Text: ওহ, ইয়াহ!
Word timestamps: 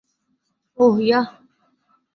ওহ, 0.77 0.95
ইয়াহ! 1.05 1.25